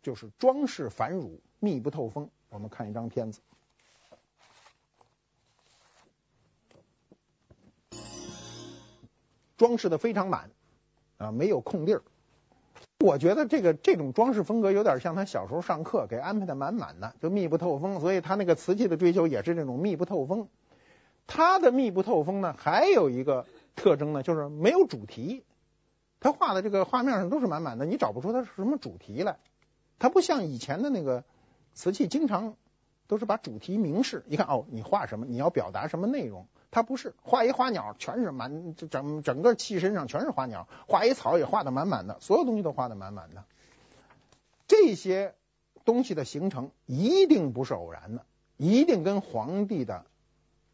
[0.02, 2.30] 就是装饰繁缛、密不透风。
[2.48, 3.40] 我们看一张片子。
[9.56, 10.50] 装饰的非常满，
[11.16, 12.02] 啊，没有空地儿。
[12.98, 18.00] 我觉得这个这种装饰风格有点像他小时候上课给安排的满满的，就密不透风。
[18.00, 20.48] 所以他那个瓷器的追求也是这种密不透风。
[21.26, 25.44] 他的密不透风呢，还有一个特征呢，就是没有主题。
[26.20, 29.36] 他画的这个画面上都是满满的，你找不出它是什么主题来。
[29.98, 31.24] 他不像以前的那个
[31.74, 32.54] 瓷器，经常
[33.06, 34.24] 都是把主题明示。
[34.26, 35.26] 一看哦，你画什么？
[35.26, 36.46] 你要表达什么内容？
[36.76, 43.44] 他不是画一花鸟，全是满整整个器身上全是花鸟，画一草也画得满满的，所有东西都画得满满的。
[44.66, 45.34] 这些
[45.86, 48.26] 东西的形成一定不是偶然的，
[48.58, 50.04] 一定跟皇帝的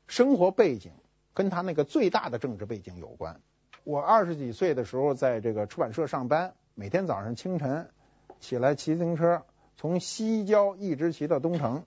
[0.09, 0.91] 生活背景，
[1.35, 3.41] 跟他那个最大的政治背景有关。
[3.85, 7.89] 我二十几岁的时候，在这个出版社上班，每天早上清晨
[8.41, 9.45] 起来骑自行车，
[9.77, 11.85] 从西郊一直骑到东城，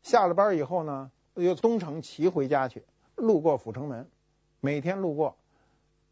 [0.00, 2.82] 下了班以后呢，又东城骑回家去。
[3.16, 4.08] 路过阜成门，
[4.60, 5.36] 每天路过，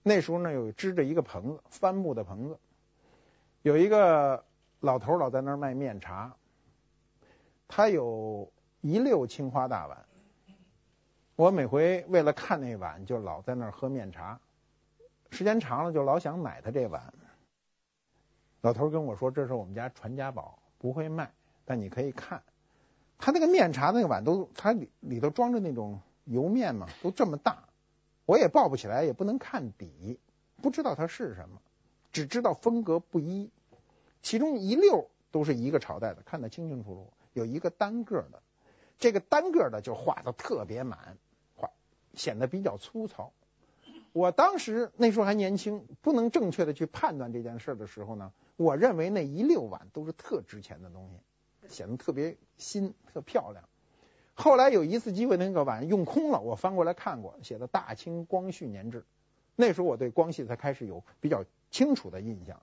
[0.02, 2.58] 那时候呢有支着一个棚子，帆布的棚子，
[3.62, 4.44] 有一个
[4.80, 6.34] 老头老在那儿卖面茶，
[7.68, 10.04] 他有一溜青花大碗，
[11.36, 14.40] 我每回为了看那碗，就老在那儿喝面茶，
[15.30, 17.12] 时间长了就老想买他这碗。
[18.62, 21.30] 老头跟我说：“这是我们家传家宝，不会卖，
[21.66, 22.42] 但你可以看。”
[23.18, 26.00] 他那个面茶那个碗都，他里里头装着那种。
[26.24, 27.68] 油面嘛，都这么大，
[28.26, 30.18] 我也抱不起来，也不能看底，
[30.62, 31.60] 不知道它是什么，
[32.12, 33.50] 只知道风格不一，
[34.22, 37.12] 其中一溜都是一个朝代的，看得清清楚楚。
[37.32, 38.42] 有一个单个的，
[38.98, 41.18] 这个单个的就画得特别满，
[41.56, 41.70] 画
[42.14, 43.32] 显得比较粗糙。
[44.12, 53.68] 我当时那时候还年轻，不能正确的去判断这件事的时候呢，我认为那一溜碗都是特值钱的东西，显得特别新，特漂亮。
[54.34, 59.04] 后来有一次机会，那个碗用空了，我翻过来看过，写的大清光绪年制。
[59.56, 62.60] 那时候我对光绪才开始有比较清楚的印象。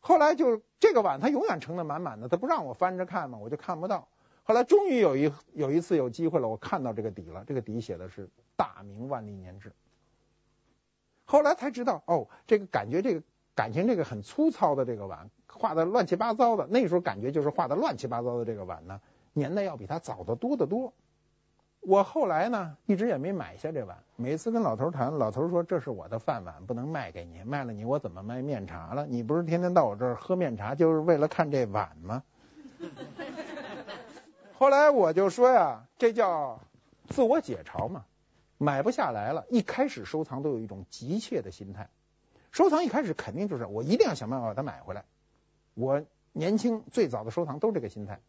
[0.00, 4.08] 后来就这个碗，它永远盛得满满的，它不让我翻着看嘛，我就看不到。
[4.42, 9.72] 后来终于有一有一次有机会了，我看到这个底了，这个底写的是大明万历年制。
[11.24, 13.22] 后来才知道，哦，这个感觉这个
[13.54, 16.66] 感情这个很粗糙的这个碗，画的乱七八糟的。
[16.66, 19.00] 那时候感觉就是画的乱七八糟的这个碗呢。
[19.32, 20.92] 年代要比他早得多得多。
[21.80, 23.98] 我后来呢，一直也没买下这碗。
[24.16, 29.06] 每次跟老头谈，老头说，这是我的饭碗，不能卖给你，卖了你我怎么卖面茶了？
[29.06, 32.22] 你不是天天到我这儿喝面茶，就是为了看这碗吗？
[34.58, 36.60] 后来我就说呀，这叫
[37.08, 38.04] 自我解嘲嘛。
[38.58, 41.88] 买不下来了，一开始收藏都有一种急切的心态。
[42.50, 45.04] 收藏一开始肯定就是我一定要想办法把它买回来。
[45.74, 48.20] 我年轻最早的收藏都是这个心态。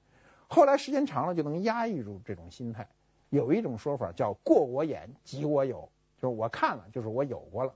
[0.52, 2.88] 后来时间长了，就能压抑住这种心态。
[3.30, 5.88] 有一种说法叫“过我眼，即我有”，
[6.20, 7.76] 就是我看了，就是我有过了。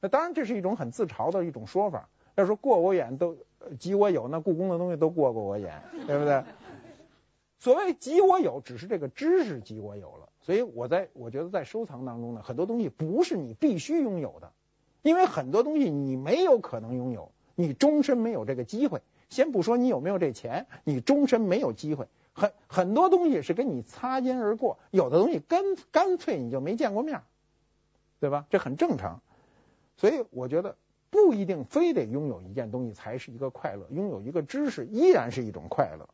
[0.00, 2.08] 那当然，这是一种很自嘲的一种说法。
[2.34, 3.36] 要说过我眼都
[3.78, 6.42] 即我有，那故宫的东西都过过我眼，对不对？
[7.60, 10.30] 所谓即我有，只是这个知识即我有了。
[10.40, 14.52] 所以我在我觉得在收藏当中呢，很多东西不是你必须拥有的，
[15.02, 19.02] 因为很多东西你没有可能拥有，你终身没有这个机会。
[19.28, 22.08] 先不说你有没有这钱，你终身没有机会。
[22.32, 27.22] 很很多东西是跟你擦肩而过，有的东西干干脆你就没见过面，
[28.20, 28.46] 对吧？
[28.50, 29.22] 这很正常。
[29.96, 30.76] 所以我觉得
[31.08, 36.08] 不一定非得拥有一件东西才是一个快乐，拥有一个知识依然是一种快乐。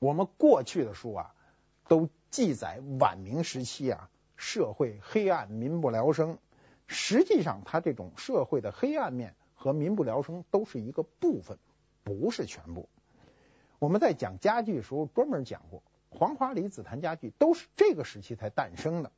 [0.00, 1.34] 我们过去的书啊，
[1.86, 6.38] 都记载晚明时期啊，社会黑暗，民不聊生。
[6.88, 9.34] 实际上，它这种社会的黑暗面。
[9.64, 11.56] 和民不聊生都是一个部分，
[12.02, 12.90] 不是全部。
[13.78, 19.10] 我们在讲家具的时候专门讲过，黄花梨、紫檀家具都是这个时期才诞生的。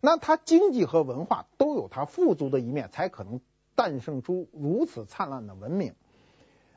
[0.00, 3.40] 那它经济和文化都有它富足的一面，才可能
[3.76, 5.94] 诞生出如此灿烂的文明。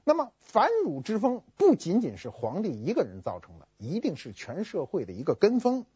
[0.03, 5.87] 那么反儒之风不仅仅是皇帝一个人造成的，一定是全社会的一个跟风。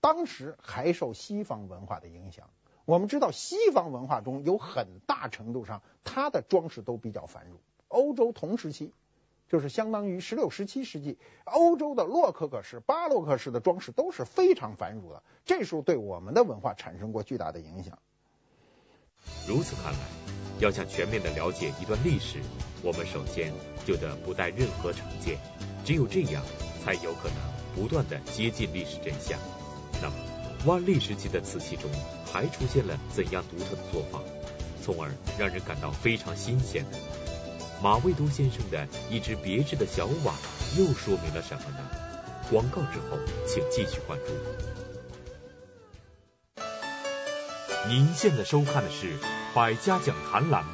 [0.00, 2.50] 当时还受西方文化的影响。
[2.86, 7.56] 我们知道，西方文化中有很大程度上，它的装饰都比较繁縟。
[7.88, 8.92] 欧洲同时期，
[9.48, 15.22] 就是相当于十六、十七世纪，欧洲的洛可可式、巴洛克式的装饰都是非常繁縟的。
[15.44, 17.98] 这时候对我们的文化产生过巨大的影响。
[19.48, 19.98] 如此看来，
[20.60, 22.40] 要想全面的了解一段历史，
[22.84, 23.52] 我们首先
[23.84, 25.38] 就得不带任何成见，
[25.84, 26.40] 只有这样，
[26.84, 27.36] 才有可能
[27.74, 29.36] 不断的接近历史真相。
[30.00, 30.14] 那么，
[30.66, 31.88] 万历时期的瓷器中
[32.30, 34.18] 还出现了怎样独特的做法，
[34.82, 36.98] 从而让人感到非常新鲜呢？
[37.82, 40.34] 马未都先生的一只别致的小碗
[40.76, 41.78] 又说明了什么呢？
[42.50, 44.32] 广告之后，请继续关注。
[47.88, 49.12] 您现在收看的是
[49.54, 50.70] 《百家讲坛》栏目。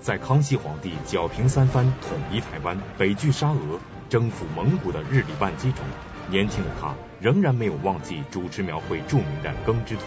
[0.00, 5.84] 在康熙皇帝剿平三藩、统一台湾、北拒沙俄、征服蒙古的日理万机中，
[6.28, 10.02] 年轻的他仍然没有忘记主持描绘著名的《耕织图》。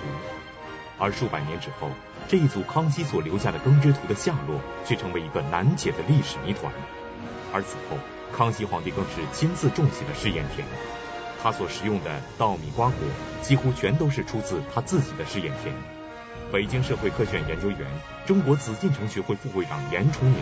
[0.97, 1.89] 而数百年之后，
[2.27, 6.71] 这一组康熙所留下的耕织图的下落，却成为一个难解的历史谜团。
[7.51, 7.97] 而此后，
[8.35, 10.65] 康熙皇帝更是亲自种起了试验田，
[11.43, 12.95] 他所食用的稻米瓜果，
[13.41, 15.75] 几乎全都是出自他自己的试验田。
[16.51, 17.79] 北京社会科学院研究员、
[18.25, 20.37] 中国紫禁城学会副会长严崇明，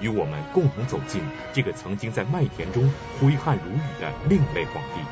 [0.00, 5.04] 与我们共同走进这个曾经在麦田中挥汗如雨的另类皇帝，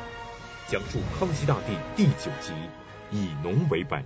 [0.67, 2.53] 讲述康熙大帝第九集，
[3.11, 4.03] 以农为本。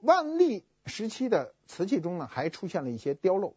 [0.00, 3.52] 万历时期的瓷器中呢，还出现了一些雕镂，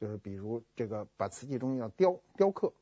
[0.00, 2.72] 就是比如这个把瓷器中要雕雕刻，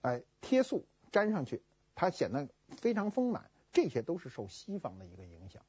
[0.00, 1.62] 哎，贴塑粘上去，
[1.94, 3.50] 它显得非常丰满。
[3.76, 5.60] 这些都是受西方的一个影响。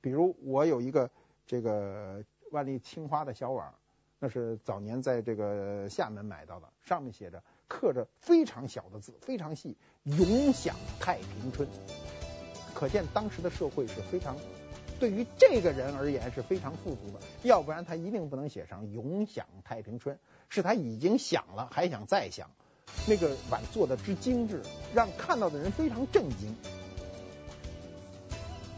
[0.00, 1.10] 比如我有一个
[1.48, 3.74] 这个万历青花的小碗，
[4.20, 11.68] 那是早年在这个厦门买到的，上面写着刻着非常小的字，非常细，“永享太平春”。
[12.72, 14.36] 可见当时的社会是非常。
[15.00, 20.16] 对于这个人而言是非常富足的，要不然他一定不能写上“永享太平春”，
[20.48, 22.48] 是他已经享了，还想再享。
[23.08, 24.62] 那个碗做的之精致，
[24.94, 26.54] 让看到的人非常震惊。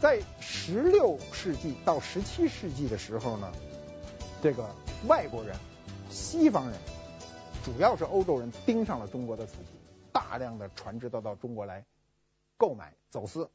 [0.03, 3.49] 在十六世纪到十七世纪的时候呢，
[4.41, 4.69] 这个
[5.07, 5.55] 外国人、
[6.09, 6.77] 西方人，
[7.63, 9.69] 主要是欧洲人盯上了中国的瓷器，
[10.11, 11.85] 大量的船只都到中国来
[12.57, 13.49] 购买、走私。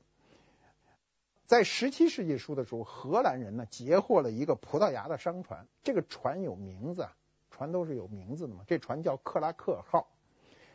[1.44, 7.08] 在十七世纪初的时候，荷兰人呢截获了一个葡萄牙的商船，这个船有名字，
[7.50, 8.62] 船都是有名字的嘛。
[8.66, 10.08] 这船叫克拉克号，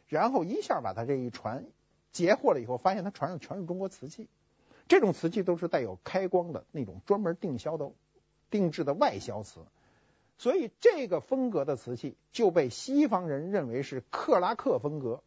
[0.06, 1.66] 然后一下把他这一船
[2.12, 4.30] 截获了以后，发现他船上全是中国瓷器，
[4.88, 7.92] 这种瓷器都是带有开光的那种专门定销的、
[8.50, 9.62] 定制的外销瓷，
[10.38, 15.22] 所以这个风格的瓷器就被西方人认为是克拉克风格。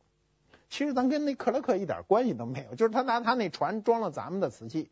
[0.68, 4.90] 其实咱跟那克拉克一点关系都没有，就是他拿他那船装了咱们的瓷器。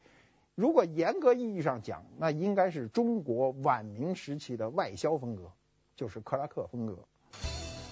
[0.55, 5.51] 如果严格意义上讲，那应该是中国晚明时期的外销风格，
[5.97, 6.97] 就是克拉克风格。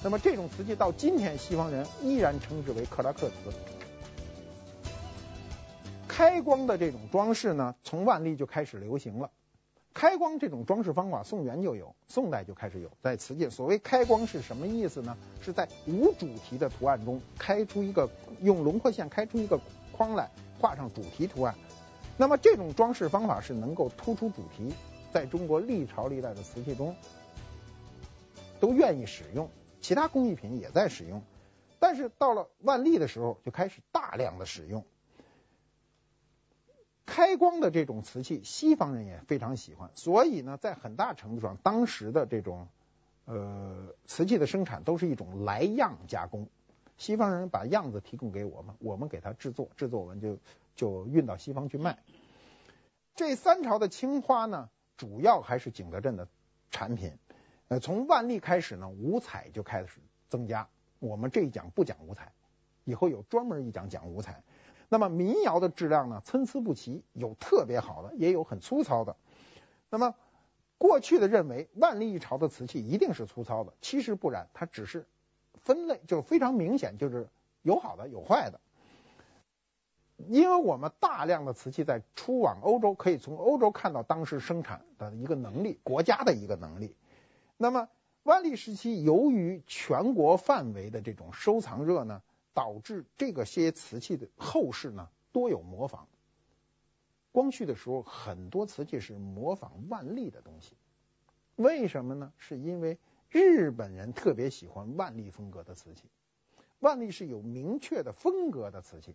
[0.04, 3.81] 那么这种瓷器到今天，西方人依然称之为克拉克瓷。
[6.12, 9.30] 开光的这种装饰呢，从万历就开始流行了。
[9.94, 12.90] 开光这种装饰方法，宋元就有，宋代就开始有。
[13.00, 15.16] 在瓷器，所谓开光是什么意思呢？
[15.40, 18.10] 是在无主题的图案中开出一个，
[18.42, 19.58] 用轮廓线开出一个
[19.90, 21.54] 框来，画上主题图案。
[22.18, 24.74] 那么这种装饰方法是能够突出主题，
[25.14, 26.94] 在中国历朝历代的瓷器中
[28.60, 29.48] 都愿意使用，
[29.80, 31.22] 其他工艺品也在使用，
[31.78, 34.84] 但是到了万历的时候就开始大量的使用。
[37.06, 42.68] 开光的这种瓷器，西方人也非常喜欢，所以呢，在很大程度上，当时的这种
[43.24, 46.48] 呃瓷器的生产都是一种来样加工，
[46.96, 50.38] 西方人把样子提供给我们，我们给他制作，制作完就。
[50.74, 51.98] 就运到西方去卖。
[53.14, 56.28] 这三朝的青花呢，主要还是景德镇的
[56.70, 57.18] 产品。
[57.68, 60.00] 呃，从万历开始呢，五彩就开始
[60.30, 60.66] 增加。
[60.98, 62.32] 我们这一讲不讲五彩，
[62.84, 64.42] 以后有专门一讲讲五彩。
[64.92, 69.16] 那么民窑的质量呢，参差不齐，有特别好的，也有很粗糙的。
[69.88, 70.14] 那么
[70.76, 75.06] 过去的认为万历一朝的瓷器一定是粗糙的，其实不然，它只是
[75.54, 77.26] 分类就非常明显，就是
[77.62, 78.60] 有好的有坏的。
[80.28, 86.94] 因为我们大量的瓷器在出往欧洲，可以从欧洲看到当时生产的一个能力，国家的一个能力。
[87.56, 87.88] 那么
[88.24, 92.20] 万历时期，由于全国范围的这种收藏热呢，
[92.54, 96.08] 导致这个些瓷器的后世呢多有模仿。
[97.32, 100.76] 光绪的时候，很多瓷器是模仿万历的东西。
[101.56, 102.32] 为什么呢？
[102.36, 102.98] 是因为
[103.30, 106.04] 日本人特别喜欢万历风格的瓷器。
[106.80, 109.14] 万历是有明确的风格的瓷器。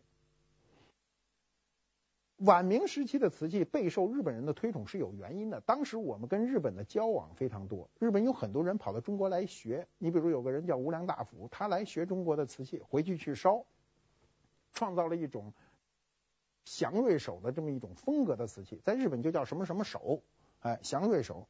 [2.38, 5.59] 晚明时期的瓷器备受日本人的推崇是有原因的。
[5.61, 9.88] 当时我们跟日本的交往非常多，日本有很多人跑到中国来学。
[9.97, 13.65] 你比如有个人叫无良大辅，他来学中国的瓷器，回去去烧，
[14.73, 15.51] 创造了一种
[16.65, 20.21] 祥瑞手的这么一种风格的瓷器，在日本就叫什么什么手，
[20.59, 21.47] 哎，祥瑞手。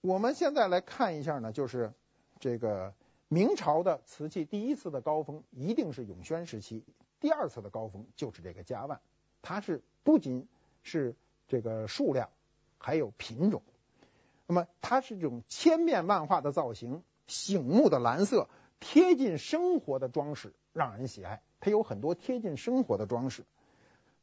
[0.00, 1.92] 我们现在来看一下呢，就是
[2.38, 2.94] 这个
[3.26, 6.84] 明朝的瓷器第一次的高峰一定是永宣时期，
[7.18, 9.00] 第二次的高峰就是这个嘉万，
[9.44, 9.80] 它是。
[10.06, 10.46] 不仅
[10.82, 11.16] 是
[11.48, 12.28] 这个数量，
[12.76, 13.62] 还有品种。
[14.46, 21.40] 那么它是这种千变万化的造型，醒目的蓝色，贴近生活的装饰，让人喜爱。
[21.58, 23.46] 它有很多贴近生活的装饰。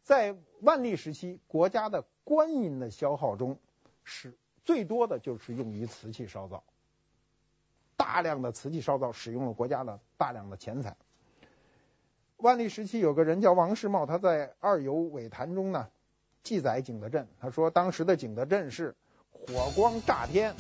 [0.04, 3.58] 在万历时期，国家的官银的消耗中，
[4.04, 6.64] 是最多的就是用于瓷器烧造。
[7.98, 10.96] 大量的瓷器烧造使用了国家的大量的钱财。
[12.42, 15.88] 万历时期有个人叫王世茂，他在《二游尾谈》中呢
[16.42, 18.96] 记载景德镇，他说当时的景德镇是
[19.30, 20.56] 火光炸天，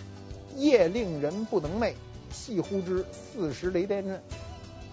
[0.55, 1.95] 夜令人不能寐，
[2.29, 4.21] 细呼之四时雷电阵。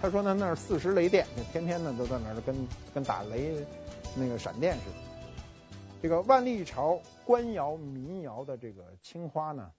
[0.00, 2.56] 他说呢那儿四时雷电，就天天呢都在那儿跟
[2.94, 3.54] 跟打雷
[4.16, 4.96] 那个闪电似的。
[6.00, 9.70] 这个万历朝官窑民窑的这个青花呢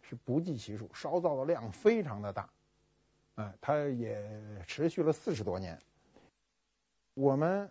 [0.00, 2.48] 是不计其数，烧造的量非常的大，
[3.34, 4.22] 哎，它也
[4.68, 5.76] 持续了四十多年。
[7.14, 7.70] 我们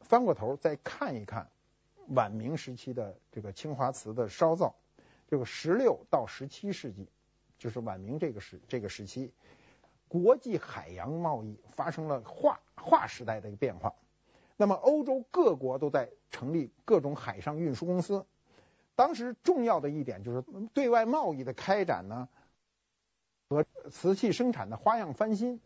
[0.00, 1.50] 翻过头再看一看
[2.06, 4.76] 晚明时期的这个青花瓷的烧造，
[5.28, 7.08] 这个十六到十七世纪，
[7.58, 9.32] 就是晚明这个时这个时期，
[10.06, 13.94] 国际海洋贸易发生了划划时代的一个变化。
[14.56, 18.26] 那么欧洲各国都在成立各种海上运输公司。
[18.94, 22.28] 当时重要的一点就是对外贸易的开展呢，
[23.48, 25.60] 和瓷器生产的花样翻新。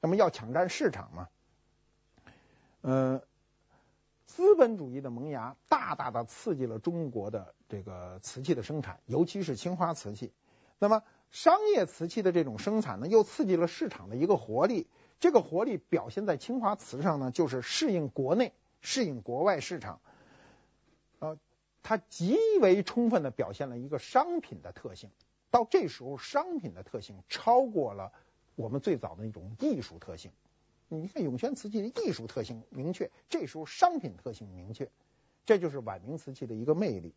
[0.00, 1.28] 那么要抢占市场嘛。
[2.82, 3.22] 呃，
[4.26, 10.32] 资本主义的萌芽大大的刺激了中国的这个瓷器的生产，尤其是青花瓷器。
[10.78, 14.88] 那么商业瓷器的这种生产呢，又刺激了市场的一个活力。
[15.20, 20.00] 这个活力表现在青花瓷上呢，就是适应国内、适应国外市场。
[21.20, 21.38] 呃，
[21.84, 25.10] 它极为充分的表现了一个商品的特性。
[25.52, 28.10] 到这时候，商品的特性超过了
[28.56, 30.32] 我们最早的那种艺术特性。
[30.98, 34.90] 你看永宣瓷器的艺术特性明确，这时候商品特性明确，
[35.46, 37.14] 这就是晚明瓷器的一个魅力。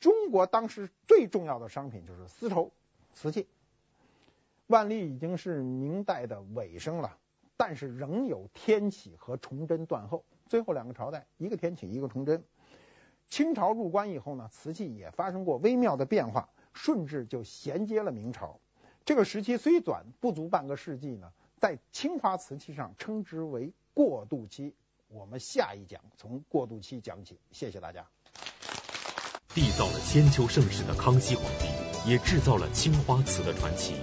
[0.00, 2.72] 中国当时最重要的商品就是丝绸
[3.12, 3.46] 瓷器。
[4.66, 7.18] 万历已经是明代的尾声了，
[7.56, 12.42] 但是仍有天启和崇祯断后，最后两个朝代，一个天启，一个崇祯。
[13.28, 18.58] 清朝入关以后呢，瓷器也发生过微妙的变化，顺治就衔接了明朝。
[19.04, 21.32] 这个时期虽短，不足半个世纪呢。
[21.58, 24.74] 在青花瓷器上称之为过渡期，
[25.08, 27.38] 我们下一讲从过渡期讲起。
[27.50, 28.06] 谢谢大家。
[29.54, 33.94] 缔造了千秋盛世的康熙皇帝，也制造了青花瓷的传奇。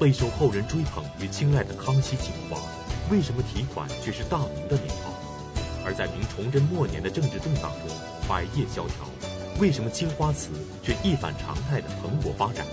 [0.00, 2.58] 备受后人追捧与青睐的康熙青花，
[3.12, 5.12] 为什么提款却是大明的年号？
[5.84, 7.96] 而在明崇祯末年的政治动荡中，
[8.28, 9.06] 百业萧条，
[9.60, 10.50] 为什么青花瓷
[10.82, 12.66] 却一反常态的蓬勃发展？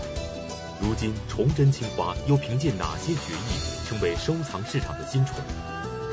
[0.81, 5.35] 如今崇祯青花又凭借哪些绝艺成为收藏市场的新宠？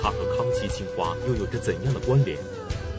[0.03, 2.37] 它和康熙青花又有着怎样的关联？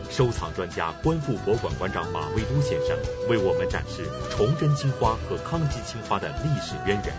[0.10, 2.98] 收藏专家观复博物馆馆长马未都先生
[3.28, 7.14] 为我们展示崇祯青花和康熙青花的历史渊源，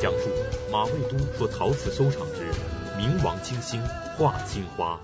[0.00, 0.30] 讲述
[0.70, 2.46] 马未都说陶瓷收藏之
[2.96, 3.82] 明王清兴
[4.16, 5.00] 画青花。